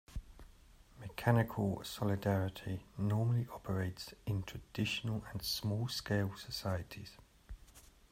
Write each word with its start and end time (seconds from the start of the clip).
Mechanical 0.99 1.83
solidarity 1.83 2.81
normally 2.97 3.45
operates 3.53 4.15
in 4.25 4.41
"traditional" 4.41 5.23
and 5.31 5.43
small 5.43 5.87
scale 5.89 6.33
societies. 6.35 7.11